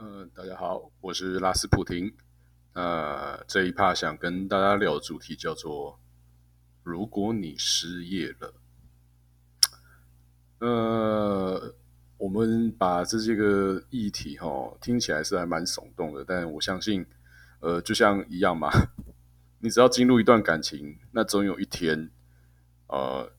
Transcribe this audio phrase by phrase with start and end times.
[0.00, 2.14] 嗯，大家好，我是拉斯普廷。
[2.72, 5.98] 呃，这一趴想跟大家聊的主题叫做
[6.84, 8.54] “如果你失业了”。
[10.62, 11.74] 呃，
[12.16, 17.04] 我们把这些个议题哈，听起来是还蛮耸动的，但我相信，
[17.58, 18.70] 呃，就像一样嘛，
[19.58, 22.08] 你只要进入一段感情，那总有一天，
[22.86, 23.32] 呃，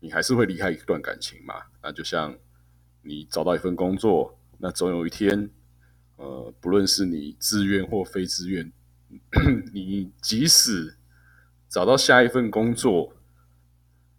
[0.00, 1.54] 你还是会离开一段感情嘛。
[1.82, 2.36] 那就像
[3.00, 5.50] 你找到一份工作，那总有一天。
[6.18, 8.72] 呃，不论是你自愿或非自愿，
[9.72, 10.96] 你即使
[11.68, 13.14] 找到下一份工作，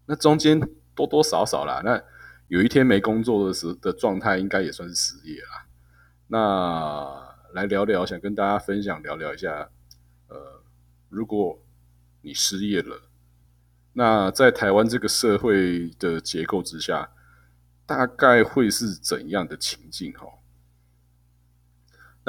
[0.05, 0.59] 那中间
[0.95, 2.01] 多多少少啦，那
[2.47, 5.67] 有一天没工作的时的状态，应该也算是失业啦。
[6.27, 9.69] 那来聊聊，想跟大家分享聊聊一下，
[10.29, 10.63] 呃，
[11.09, 11.61] 如果
[12.21, 13.09] 你失业了，
[13.91, 17.11] 那在台湾这个社会的结构之下，
[17.85, 20.13] 大概会是怎样的情境？
[20.13, 20.38] 哈。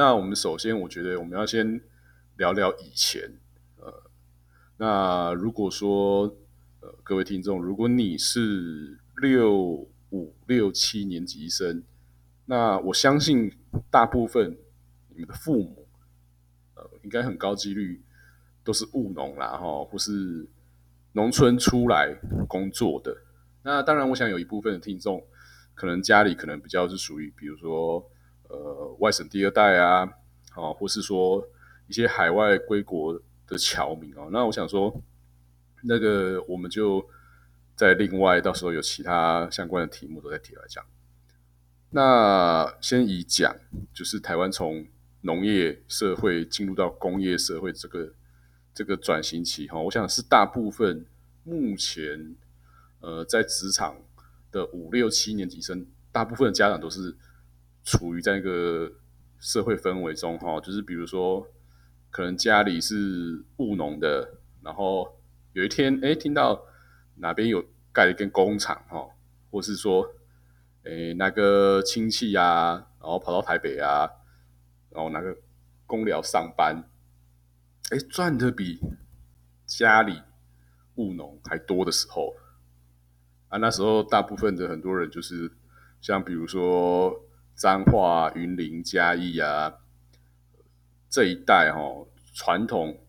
[0.00, 1.78] 那我们首先，我觉得我们要先
[2.38, 3.20] 聊聊以前。
[3.76, 3.92] 呃，
[4.78, 6.22] 那如果说，
[6.80, 11.82] 呃，各位听众，如果你是六五六七年级生，
[12.46, 13.52] 那我相信
[13.90, 14.56] 大部分
[15.10, 15.86] 你们的父母，
[16.76, 18.02] 呃，应该很高几率
[18.64, 20.48] 都是务农啦，哈，或是
[21.12, 23.14] 农村出来工作的。
[23.64, 25.22] 那当然，我想有一部分的听众，
[25.74, 28.10] 可能家里可能比较是属于，比如说。
[28.52, 30.12] 呃，外省第二代啊，
[30.56, 31.46] 哦，或是说
[31.86, 35.00] 一些海外归国的侨民哦，那我想说，
[35.84, 37.08] 那个我们就
[37.76, 40.84] 在另外到时候有其他相关的题目都在提来讲。
[41.90, 43.54] 那先以讲，
[43.94, 44.84] 就是台湾从
[45.20, 48.12] 农业社会进入到工业社会这个
[48.74, 51.06] 这个转型期哈，我想是大部分
[51.44, 52.34] 目前
[52.98, 53.94] 呃在职场
[54.50, 57.16] 的五六七年级生，大部分的家长都是。
[57.82, 58.92] 处于在一个
[59.38, 61.46] 社会氛围中，哈，就是比如说，
[62.10, 65.18] 可能家里是务农的，然后
[65.54, 66.66] 有一天，哎，听到
[67.16, 69.08] 哪边有盖了一间工厂，哈，
[69.50, 70.14] 或是说，
[70.84, 74.08] 哎，那个亲戚呀，然后跑到台北啊，
[74.90, 75.36] 然后那个
[75.86, 76.84] 公寮上班，
[77.90, 78.78] 哎，赚的比
[79.64, 80.20] 家里
[80.96, 82.36] 务农还多的时候，
[83.48, 85.50] 啊，那时候大部分的很多人就是
[86.02, 87.24] 像比如说。
[87.60, 89.80] 彰化、云林、嘉义啊，
[91.10, 93.04] 这一带哈，传统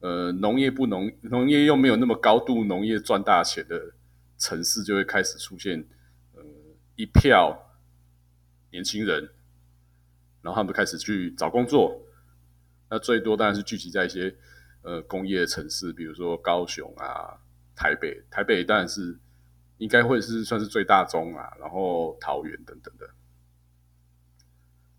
[0.00, 3.94] 呃农业不农农业又没有那么高度农业赚大钱的
[4.38, 5.86] 城市，就会开始出现
[6.34, 6.42] 呃
[6.96, 7.76] 一票
[8.72, 9.30] 年轻人，
[10.40, 12.02] 然后他们开始去找工作。
[12.90, 14.34] 那最多当然是聚集在一些
[14.82, 17.38] 呃工业城市，比如说高雄啊、
[17.76, 18.20] 台北。
[18.28, 19.16] 台北当然是
[19.78, 23.08] 应该会是算是最大宗啊，然后桃园等等的。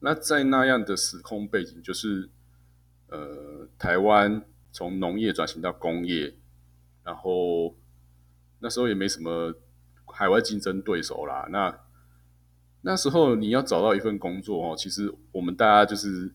[0.06, 2.30] 那在那样的时空背景，就是
[3.08, 4.44] 呃，台湾
[4.74, 6.36] 从农业转型到工业，
[7.06, 7.74] 然后
[8.60, 9.56] 那时候也没什么
[10.08, 11.48] 海外竞争对手啦。
[11.50, 11.80] 那
[12.82, 16.30] 那时候你要找到一份工作哦，其实我们大家就是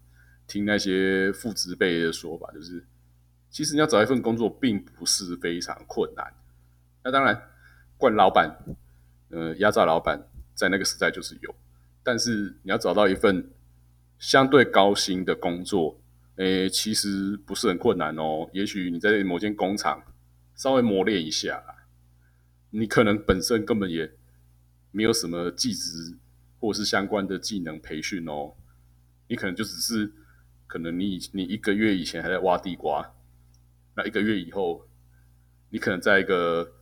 [0.47, 2.83] 听那些父执辈的说法，就是
[3.50, 6.33] 其实你要找一份工作并不是非常困难。
[7.05, 7.39] 那当然，
[7.99, 8.65] 惯老板、
[9.29, 11.55] 呃压榨老板，在那个时代就是有，
[12.03, 13.47] 但是你要找到一份。
[14.19, 16.01] 相对高薪的工作，
[16.37, 18.51] 诶，其实不是很困难哦。
[18.53, 20.03] 也许你在某间工厂
[20.56, 21.62] 稍微磨练一下，
[22.71, 24.11] 你可能本身根本也
[24.91, 26.17] 没有什么技职
[26.59, 28.55] 或是相关的技能培训哦。
[29.29, 30.12] 你可能就只是
[30.67, 33.15] 可能你你一个月以前还在挖地瓜，
[33.95, 34.85] 那一个月以后，
[35.71, 36.73] 你可能在一个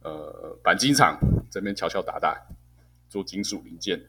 [0.00, 1.18] 呃钣金厂
[1.50, 2.46] 这边敲敲打打
[3.10, 4.06] 做金属零件，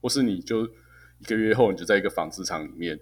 [0.00, 0.68] 或是你就。
[1.18, 2.98] 一个月后，你就在一个纺织厂里面，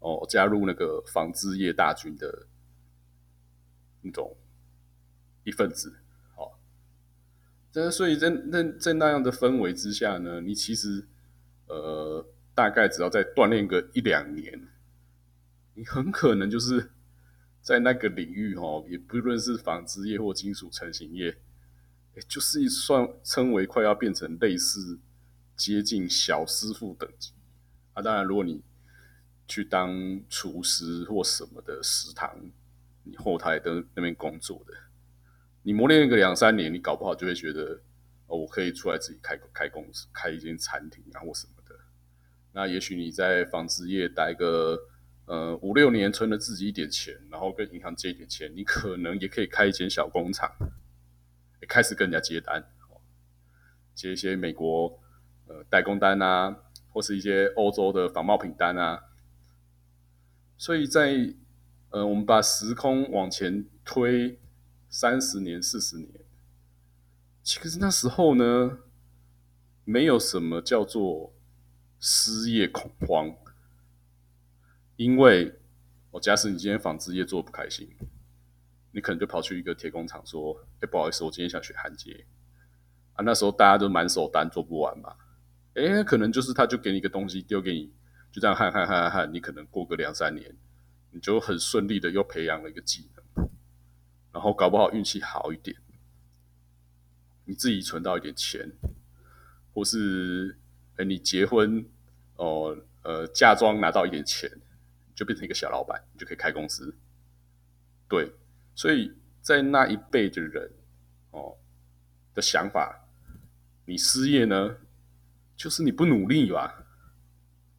[0.00, 2.46] 哦，加入那个纺织业大军的
[4.02, 4.36] 那种
[5.44, 5.96] 一份子，
[6.34, 6.60] 好。
[7.72, 11.06] 这所以在那在那样的氛围之下呢，你其实
[11.66, 14.68] 呃，大概只要再锻炼个一两年，
[15.74, 16.90] 你很可能就是
[17.62, 21.38] 在那个领域哈，也不论是纺织业或金属成型业，
[22.28, 24.98] 就是一算称为快要变成类似
[25.56, 27.32] 接近小师傅等级。
[27.96, 28.62] 啊，当然，如果你
[29.48, 32.38] 去当厨师或什么的食堂，
[33.04, 34.74] 你后台的那边工作的，
[35.62, 37.80] 你磨练个两三年，你搞不好就会觉得，
[38.26, 41.74] 哦，我可以出来自己开开公司，开一间餐厅啊或什么的。
[42.52, 44.78] 那也许你在纺织业待个
[45.24, 50.54] 呃五六年，存了自己一点钱，然后跟银行借一点钱，你可能也可以开一间小工厂，
[51.62, 52.62] 也开始跟人家接单，
[53.94, 55.00] 接一些美国
[55.46, 56.58] 呃代工单啊。
[56.96, 59.02] 或是一些欧洲的仿冒品单啊。
[60.56, 61.34] 所以在
[61.90, 64.40] 呃，我们把时空往前推
[64.88, 66.08] 三十年、四十年，
[67.42, 68.78] 其实那时候呢，
[69.84, 71.34] 没有什么叫做
[72.00, 73.36] 失业恐慌，
[74.96, 75.60] 因为
[76.12, 77.94] 我假使你今天纺织业做不开心，
[78.92, 82.24] 你可能就跑去一个铁工厂说：“哎，不好意思，我今天想学焊接。”
[83.12, 85.14] 啊，那时候大家都满手单做不完嘛，
[85.76, 87.92] 哎，可能就是他就给你一个东西丢给你，
[88.32, 90.56] 就这样焊焊焊焊，你可能过个两三年。
[91.12, 93.48] 你就很顺利的又培养了一个技能，
[94.32, 95.74] 然后搞不好运气好一点，
[97.46, 98.70] 你自己存到一点钱，
[99.72, 100.58] 或是
[100.96, 101.82] 哎你结婚
[102.34, 104.50] 哦呃嫁妆拿到一点钱，
[105.14, 106.94] 就变成一个小老板，你就可以开公司。
[108.06, 108.30] 对，
[108.74, 110.70] 所以在那一辈的人
[111.30, 111.56] 哦
[112.34, 113.08] 的想法，
[113.86, 114.76] 你失业呢，
[115.56, 116.86] 就是你不努力吧，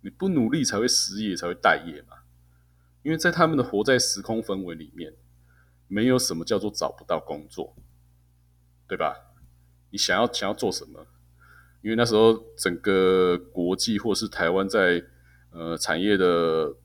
[0.01, 2.18] 你不努力才会失业，才会待业嘛。
[3.03, 5.13] 因为在他们的活在时空氛围里面，
[5.88, 7.75] 没有什么叫做找不到工作，
[8.88, 9.15] 对吧？
[9.91, 11.07] 你想要想要做什么？
[11.81, 15.01] 因为那时候整个国际或是台湾在
[15.51, 16.75] 呃产业的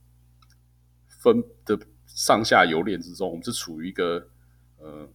[1.08, 4.28] 分的上下游链之中，我们是处于一个
[4.76, 5.08] 呃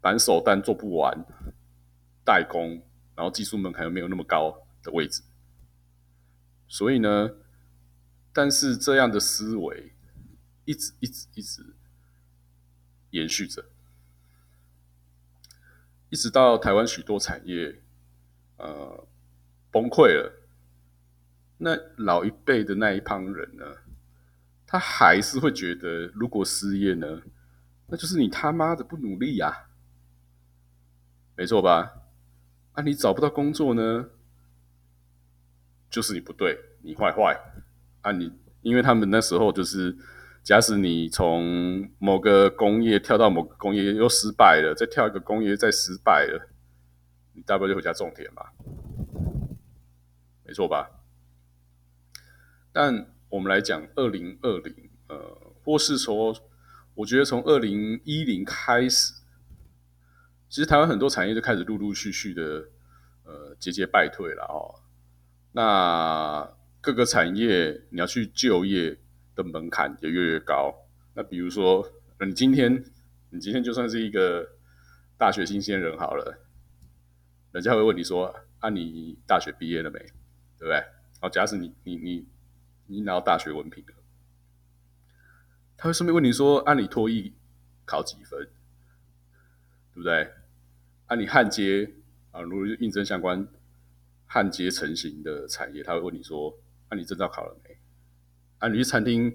[0.00, 1.22] 板手单做不完，
[2.24, 2.80] 代工，
[3.14, 5.22] 然后技术门槛又没有那么高的位置。
[6.68, 7.30] 所以呢，
[8.32, 9.90] 但是这样的思维。
[10.66, 11.62] 一直一直一直
[13.10, 13.66] 延续着，
[16.08, 17.82] 一直到台湾许多产业
[18.56, 19.06] 呃
[19.70, 20.32] 崩溃了，
[21.58, 23.76] 那老一辈的那一帮人呢，
[24.66, 27.20] 他还是会觉得，如果失业呢，
[27.88, 29.66] 那就是你他妈的不努力呀，
[31.36, 31.92] 没错吧？
[32.72, 34.08] 啊，你找不到工作呢，
[35.94, 37.38] 就是你不对，你坏坏
[38.02, 38.10] 啊！
[38.10, 38.32] 你
[38.62, 39.96] 因为他们那时候就是。
[40.44, 46.50] 假使你从某个工业跳到某个工业又失败了，再跳一个工业再失败了，
[47.32, 48.52] 你大不了就回家种田吧，
[50.44, 50.90] 没错吧？
[52.74, 56.36] 但我们来讲二零二零，呃，或是说，
[56.92, 59.14] 我觉得从二零一零开始，
[60.50, 62.68] 其实台湾很多产业就开始陆陆续续的
[63.24, 64.83] 呃节节败退了哦。
[65.54, 66.48] 那
[66.80, 68.98] 各个产业你要去就业。
[69.36, 70.72] 的门槛也越来越高。
[71.14, 71.84] 那比如说，
[72.24, 72.84] 你今天，
[73.30, 74.48] 你今天就算是一个
[75.18, 76.38] 大学新鲜人好了，
[77.50, 79.98] 人家会问你说：“啊，你大学毕业了没？
[80.56, 80.84] 对不对？”
[81.20, 82.28] 好，假使你你你
[82.86, 83.94] 你拿到大学文凭了，
[85.76, 87.34] 他会顺便问你说：“啊，你脱艺
[87.84, 88.38] 考几分？
[89.94, 90.32] 对不对？
[91.06, 91.90] 啊，你焊接
[92.30, 93.44] 啊，如果应征相关
[94.34, 96.52] 焊接成型的产业，他会问你说
[96.90, 97.78] ：‘啊，你证照考了没？’”
[98.58, 99.32] 啊，你去餐厅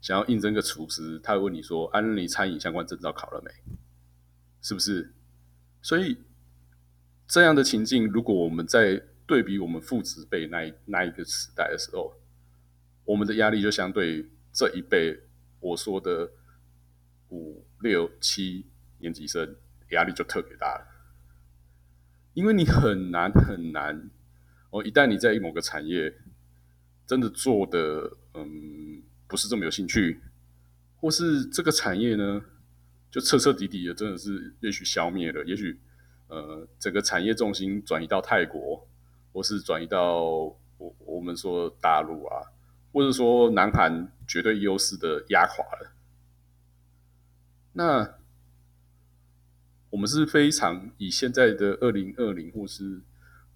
[0.00, 3.52] 想要应征个厨师，他会问你说：“啊，你餐饮相关证照考了没？
[4.60, 5.14] 是不是？”
[5.80, 6.18] 所以
[7.28, 12.20] 这样的情境，如果我们在对比我们父子辈那一那一个时代的时候，
[13.04, 15.16] 我们的压力就相对这一辈
[15.60, 16.28] 我说的
[17.28, 18.66] 五六七
[18.98, 19.54] 年级生
[19.90, 20.86] 压力就特别大了，
[22.34, 24.10] 因为你很难很难
[24.70, 26.14] 哦，一旦你在某个产业。
[27.06, 30.20] 真的做的嗯不是这么有兴趣，
[31.00, 32.40] 或是这个产业呢
[33.10, 35.76] 就彻彻底底的真的是也许消灭了，也许
[36.28, 38.86] 呃整个产业重心转移到泰国，
[39.32, 40.22] 或是转移到
[40.78, 42.46] 我我们说大陆啊，
[42.92, 45.90] 或者说南韩绝对优势的压垮了，
[47.72, 48.14] 那
[49.90, 53.00] 我们是非常以现在的二零二零或是。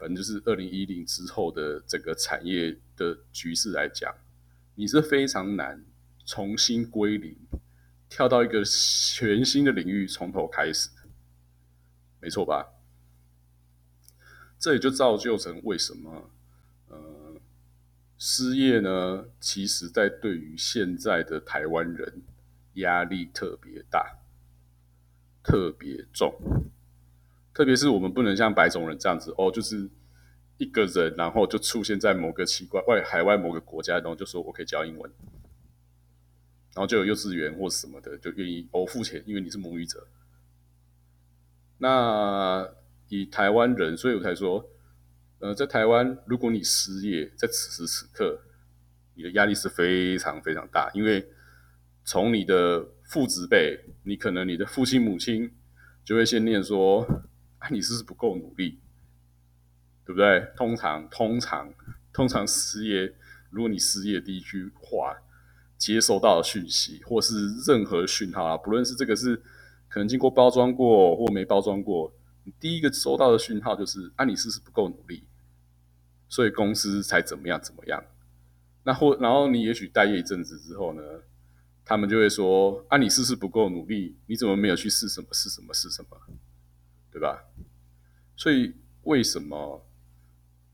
[0.04, 4.14] 反正就是二零一零之后的整个产业的局势来讲，
[4.74, 5.82] 你是非常难
[6.26, 7.34] 重新归零，
[8.10, 10.90] 跳到一个全新的领域从头开始，
[12.20, 12.68] 没错吧？
[14.58, 16.30] 这也就造就成为什么，
[16.88, 17.40] 呃，
[18.18, 19.24] 失业呢？
[19.40, 22.20] 其实在对于现在的台湾人
[22.74, 24.18] 压力特别大，
[25.42, 26.70] 特别重。
[27.54, 29.88] 特别是我们不能像白种人这样子哦，就是
[30.58, 35.08] 一个人，然后就出现在某个奇怪外海外某个国家，然后就说我可以教英文，
[36.74, 40.08] 然后就有幼稚园或什么的就愿意哦付钱，因为你是母语者。
[41.78, 42.68] 那
[43.08, 44.68] 以台湾人，所以我才说，
[45.38, 48.40] 呃，在台湾，如果你失业，在此时此刻，
[49.14, 51.24] 你的压力是非常非常大，因为
[52.04, 55.52] 从你的父子辈，你可能你的父亲母亲
[56.04, 57.06] 就会先念说。
[57.70, 58.78] 你是不是不够努力？
[60.06, 60.46] 对不对？
[60.54, 61.72] 通常，通常
[62.12, 63.14] 通常失业，
[63.48, 65.16] 如果你失业第一句话
[65.78, 69.36] 接收到的讯息，或是任何讯号啊，不论是这个是
[69.88, 72.12] 可能经过包装过或没包装过，
[72.44, 75.24] 你第一个收到的讯号就是啊，你是不是不够努力，
[76.28, 78.04] 所以公司才怎么样怎么样。
[78.82, 81.02] 那或然后你也许待业一阵子之后呢，
[81.82, 84.18] 他们就会说啊，你是不是不够努力？
[84.26, 86.20] 你怎么没有去试什么试什么试什么，
[87.14, 87.44] 对吧？
[88.36, 89.86] 所以为什么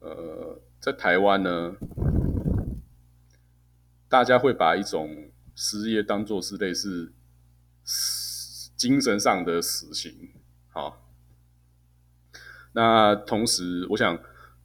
[0.00, 1.76] 呃，在台湾呢，
[4.08, 7.12] 大家会把一种失业当做是类似
[8.74, 10.30] 精神上的死刑？
[10.70, 11.06] 好，
[12.72, 14.18] 那同时我想。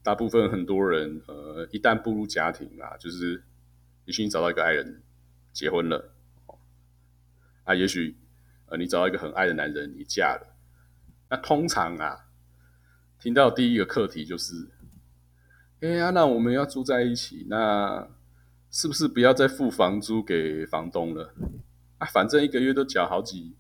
[0.06, 3.44] 大部分很多人，呃，一旦步入家庭啊，就是
[4.06, 5.02] 也许你找到一个爱人，
[5.52, 6.14] 结婚了，
[7.64, 8.16] 啊，也许
[8.68, 10.55] 呃你找到一个很爱的男人，你嫁了，
[11.30, 12.28] 那通常啊，
[13.20, 14.70] 听到第一个课题就是，
[15.82, 18.08] 哎呀，那我们要住在一起，那
[18.72, 21.34] 是不是不要再付房租给房东了？
[21.98, 23.56] 啊，反正一个月都缴好几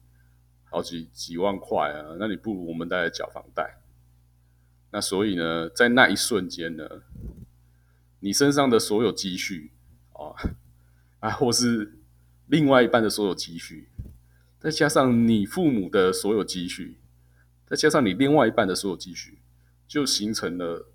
[0.66, 3.82] 好几几万块啊，那你不如我们再缴房贷。
[4.92, 6.88] 那所以呢，在那一瞬间呢，
[8.20, 9.72] 你身上的所有积蓄
[10.14, 10.36] 哦，
[11.20, 12.00] 啊，或是
[12.48, 13.90] 另外一半的所有积蓄，
[14.60, 16.98] 再加上你父母的所有积蓄，
[17.68, 19.40] 再加上你另外一半的所有积蓄，
[19.88, 20.88] 就形成了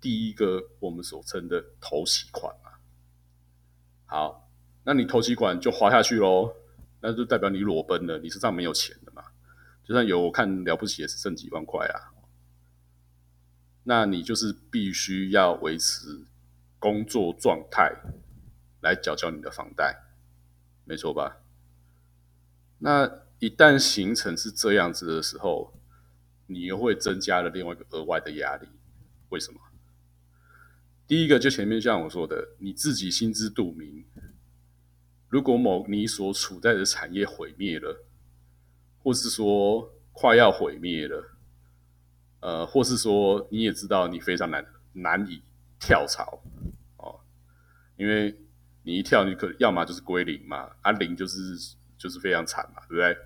[0.00, 2.70] 第一个我们所称的投期款嘛。
[4.06, 4.48] 好，
[4.84, 6.54] 那你投期款就滑下去喽，
[7.00, 9.24] 那就代表你裸奔了，你身上没有钱了嘛。
[9.82, 12.14] 就算有，我看了不起也是剩几万块啊。
[13.84, 16.24] 那你就是必须要维持
[16.78, 17.94] 工作状态
[18.80, 20.04] 来缴交你的房贷，
[20.84, 21.38] 没错吧？
[22.78, 25.72] 那一旦形成是这样子的时候，
[26.46, 28.68] 你又会增加了另外一个额外的压力。
[29.28, 29.60] 为什么？
[31.06, 34.04] 第一个就前面像我说的，你自己心知肚明，
[35.28, 38.04] 如果某你所处在的产业毁灭了，
[39.02, 41.32] 或是说快要毁灭了。
[42.40, 45.42] 呃，或是说你也知道你非常难难以
[45.80, 46.42] 跳槽
[46.96, 47.18] 哦，
[47.96, 48.38] 因为
[48.82, 53.16] 你一跳，你可要么就是归零嘛，啊零就是就是非常惨嘛，对不对？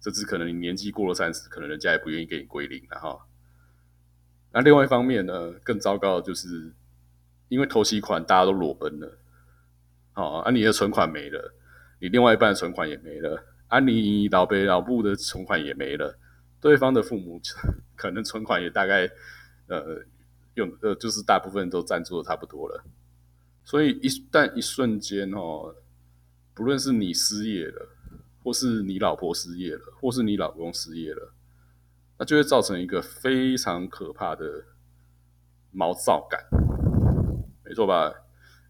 [0.00, 3.26] 甚至可能你年纪过了三十，可能人家也不愿意给你归零了哈。
[4.52, 6.72] 那另外一方面呢，更糟糕的就是，
[7.48, 9.18] 因为投息款大家都裸奔了，
[10.12, 11.54] 好啊，你的存款没了，
[12.00, 16.18] 你另外一半存款也没了，啊，你老北老部的存款也没了。
[16.60, 17.40] 对方的父母
[17.94, 19.08] 可能存款也大概，
[19.68, 20.04] 呃，
[20.54, 22.84] 用呃，就是大部分都赞助的差不多了，
[23.62, 25.74] 所以一旦一瞬间哦，
[26.54, 27.88] 不论是你失业了，
[28.42, 31.32] 或是你老婆失业了，或是你老公失业了，
[32.18, 34.64] 那就会造成一个非常可怕的
[35.70, 36.44] 毛躁感，
[37.64, 38.12] 没错吧？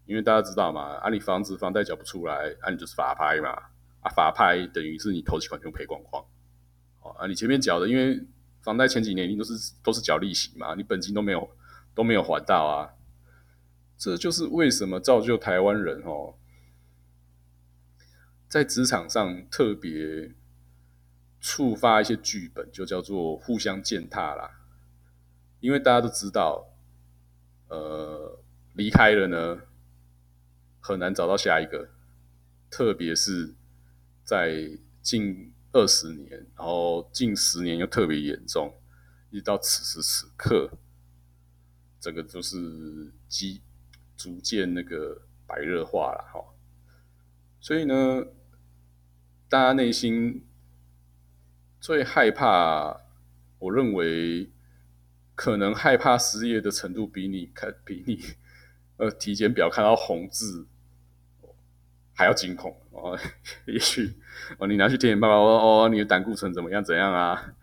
[0.05, 3.49] 因为大家知道嘛，啊，你房子房贷缴不出来，啊，你就是法拍嘛，
[4.01, 6.21] 啊，法拍等于是你投期款全赔光光。
[7.01, 8.21] 哦啊，你前面缴的，因为
[8.61, 11.49] 房贷前几年你都是都是缴利息嘛，你本金都没有
[11.95, 12.93] 都没有还到啊，
[13.97, 16.35] 这就是为什么造就台湾人哦，
[18.51, 20.35] 在职场上特别
[21.39, 24.59] 触发一些剧本，就叫做互相践踏啦。
[25.61, 26.67] 因为大家都知道，
[27.69, 28.43] 呃，
[28.73, 29.61] 离开了呢，
[30.81, 31.91] 很难找到下一个，
[32.69, 33.55] 特别是
[34.25, 35.53] 在近。
[35.73, 38.77] 二十年，然后近十年又特别严重，
[39.29, 40.69] 一直到此时此刻，
[41.97, 42.57] 整个就是
[43.29, 43.61] 基
[44.17, 46.43] 逐渐那个白热化了哈。
[47.61, 48.25] 所以呢，
[49.51, 50.45] 大家内心
[51.81, 53.01] 最害怕，
[53.59, 54.49] 我认为
[55.35, 58.17] 可能害怕失业的程度比你看比你
[58.95, 60.67] 呃体检表看到红字。
[62.13, 63.19] 还要惊恐哦，
[63.67, 64.13] 也许
[64.57, 67.53] 哦，你拿去体检报告哦，你的胆固醇怎么样怎样啊？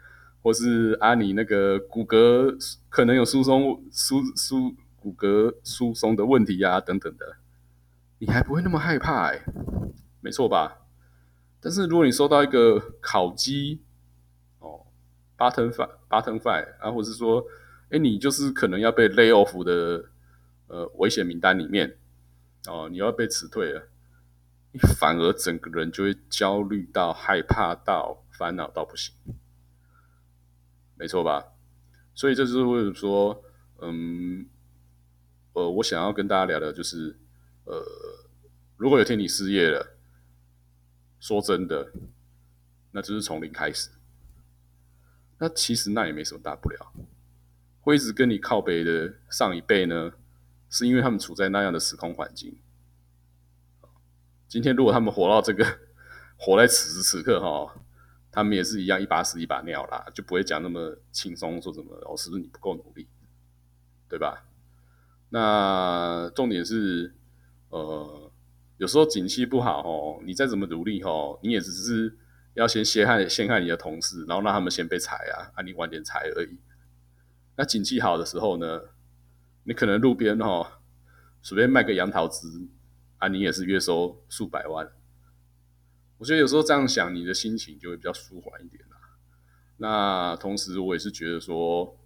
[0.42, 2.54] 或是啊，你那个骨骼
[2.90, 7.36] 可能有疏松疏疏骨骼疏松的问题呀，等等的，
[8.18, 9.40] 你还不会那么害怕哎，
[10.20, 10.82] 没错吧？
[11.60, 13.82] 但是如果你收到一个烤鸡
[14.58, 14.86] 哦
[15.36, 17.44] ，button five button five 啊，或者是说，
[17.90, 20.10] 哎，你就是可能要被 lay off 的
[20.68, 21.98] 呃危险名单里面
[22.66, 23.88] 哦，你要被辞退了。
[24.70, 29.14] 你反而整个人就会焦虑到、害怕到、烦恼到不行，
[30.94, 31.54] 没错吧？
[32.14, 33.42] 所以这就是为什么说，
[33.80, 34.46] 嗯，
[35.54, 37.16] 呃，我想要跟大家聊的，就是，
[37.64, 37.82] 呃，
[38.76, 39.96] 如果有天你失业了，
[41.20, 41.92] 说真的，
[42.92, 43.90] 那就是从零开始。
[45.38, 46.92] 那其实那也没什么大不了，
[47.80, 50.12] 会一直跟你靠背的上一辈呢，
[50.68, 52.58] 是因为他们处在那样的时空环境。
[54.48, 55.78] 今天如果他们活到这个，
[56.36, 57.80] 活在此时此刻哈，
[58.32, 63.06] 他们也是一样一把屎一把尿啦，就不会讲那么轻松，说什么哦，是不是你不够努力，
[64.08, 64.44] 对吧？
[65.30, 67.14] 那重点是，
[67.68, 68.27] 呃，
[68.78, 72.18] 有时候景气不好哦，你再怎么努力哦，你也只是
[72.54, 76.58] 要先陷害陷害你的同事，然后让他们先被裁啊，啊，你晚点裁而已。
[77.56, 78.80] 那景气好的时候呢，
[79.64, 80.80] 你可能路边哈
[81.42, 82.48] 随便卖个杨桃汁。
[83.18, 84.88] 啊，你也是月收数百万，
[86.18, 88.96] 我觉得有时候这样想，你的心情就会比较舒缓一点啦。
[89.78, 91.98] 那同时，我也是觉得说，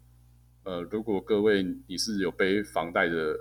[0.62, 3.36] 呃，如果各位你是有背房贷的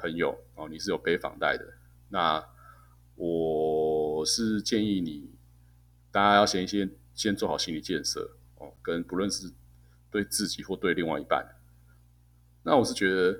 [0.00, 1.74] 朋友哦，你是有背房贷的，
[2.08, 2.42] 那
[3.16, 5.34] 我是建议你，
[6.10, 9.52] 大家要先先先做好心理建设哦，跟不论是
[10.10, 11.56] 对自己或对另外一半。
[12.62, 13.32] 那我是觉得，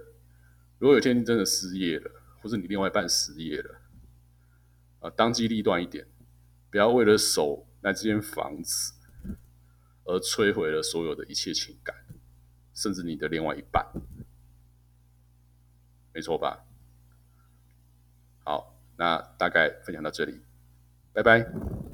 [0.78, 2.10] 如果有一天你真的失业了，
[2.42, 3.80] 或是你另外一半失业了，
[5.00, 6.06] 啊，当机立断一点，
[6.70, 8.92] 不要为了守那间房子
[10.04, 11.96] 而摧毁了所有的一切情感，
[12.74, 13.86] 甚至你的另外一半，
[16.12, 16.64] 没错吧？
[18.44, 20.42] 好，那大概分享到这里，
[21.12, 21.90] 拜拜。